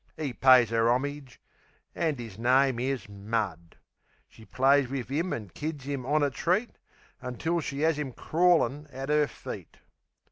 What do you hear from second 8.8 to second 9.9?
at 'er feet.